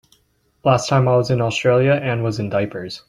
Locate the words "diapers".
2.49-2.99